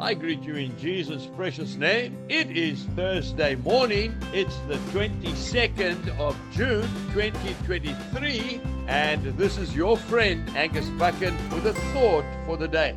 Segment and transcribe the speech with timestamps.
[0.00, 2.16] I greet you in Jesus' precious name.
[2.30, 4.14] It is Thursday morning.
[4.32, 8.62] It's the 22nd of June, 2023.
[8.86, 12.96] And this is your friend, Angus Buchan, with a thought for the day.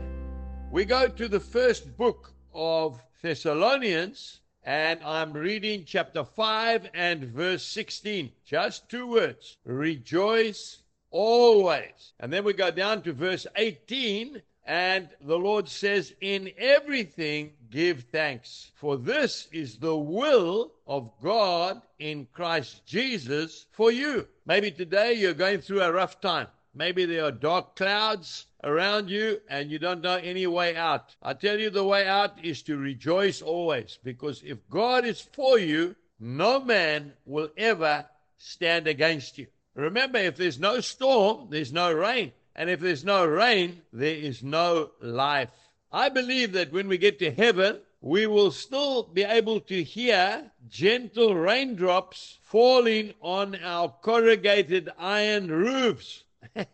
[0.72, 7.66] We go to the first book of Thessalonians, and I'm reading chapter 5 and verse
[7.66, 8.32] 16.
[8.46, 12.14] Just two words rejoice always.
[12.22, 18.06] And then we go down to verse 18 and the Lord says, In everything give
[18.12, 24.28] thanks, for this is the will of God in Christ Jesus for you.
[24.46, 26.48] Maybe today you're going through a rough time.
[26.76, 31.16] Maybe there are dark clouds around you and you don't know any way out.
[31.22, 35.60] I tell you, the way out is to rejoice always, because if God is for
[35.60, 38.06] you, no man will ever
[38.38, 39.48] stand against you.
[39.76, 42.32] Remember, if there's no storm, there's no rain.
[42.56, 45.50] And if there's no rain, there is no life.
[45.92, 50.52] I believe that when we get to heaven, we will still be able to hear
[50.70, 56.24] gentle raindrops falling on our corrugated iron roofs.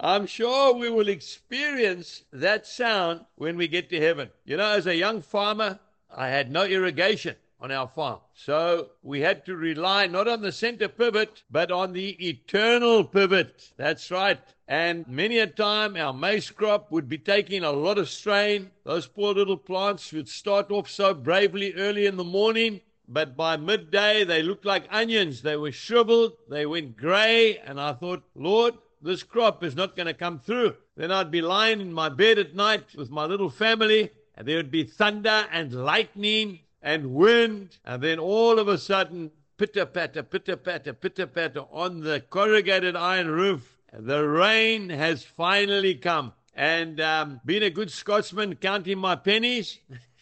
[0.00, 4.30] I'm sure we will experience that sound when we get to heaven.
[4.44, 5.78] You know, as a young farmer,
[6.14, 8.18] I had no irrigation on our farm.
[8.34, 13.70] So we had to rely not on the center pivot, but on the eternal pivot.
[13.76, 14.40] That's right.
[14.66, 18.70] And many a time our maize crop would be taking a lot of strain.
[18.84, 22.80] Those poor little plants would start off so bravely early in the morning.
[23.08, 25.42] But by midday, they looked like onions.
[25.42, 27.58] They were shriveled, they went gray.
[27.58, 30.74] And I thought, Lord, this crop is not going to come through.
[30.96, 34.56] Then I'd be lying in my bed at night with my little family, and there
[34.56, 40.22] would be thunder and lightning and wind, and then all of a sudden, pitter patter,
[40.22, 43.78] pitter patter, pitter patter on the corrugated iron roof.
[43.92, 46.32] The rain has finally come.
[46.54, 49.78] And um, being a good Scotsman, counting my pennies,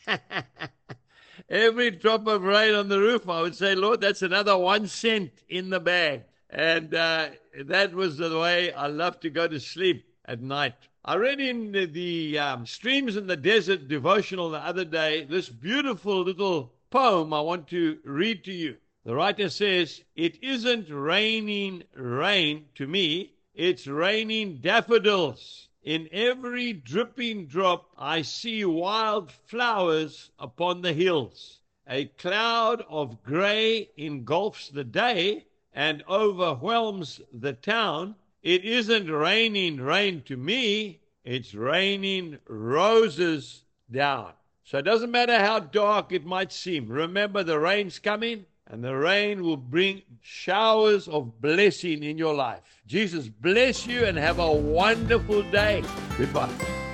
[1.48, 5.32] every drop of rain on the roof, I would say, Lord, that's another one cent
[5.48, 6.22] in the bag.
[6.50, 7.30] And uh,
[7.64, 10.74] that was the way I love to go to sleep at night.
[11.02, 16.20] I read in the, um, Streams in the Desert devotional the other day this beautiful
[16.20, 18.76] little poem I want to read to you.
[19.04, 25.68] The writer says, It isn't raining rain to me, it's raining daffodils.
[25.82, 31.60] In every dripping drop, I see wild flowers upon the hills.
[31.86, 38.16] A cloud of gray engulfs the day and overwhelms the town.
[38.42, 44.32] It isn't raining rain to me, it's raining roses down.
[44.64, 46.88] So it doesn't matter how dark it might seem.
[46.88, 52.60] Remember, the rain's coming, and the rain will bring showers of blessing in your life.
[52.86, 55.82] Jesus bless you and have a wonderful day.
[56.16, 56.89] Goodbye.